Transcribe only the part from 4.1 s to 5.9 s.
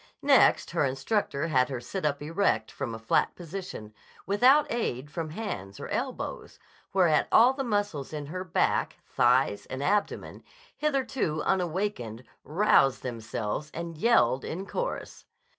without aid from hands or